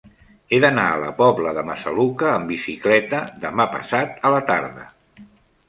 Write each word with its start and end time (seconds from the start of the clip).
He 0.55 0.59
d'anar 0.61 0.85
a 0.93 0.95
la 1.03 1.09
Pobla 1.19 1.51
de 1.57 1.65
Massaluca 1.67 2.33
amb 2.39 2.51
bicicleta 2.53 3.21
demà 3.47 3.71
passat 3.77 4.21
a 4.31 4.35
la 4.39 4.43
tarda. 4.51 4.91